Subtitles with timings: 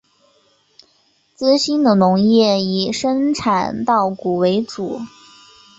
[1.35, 4.99] 资兴的农业以生产稻谷为主。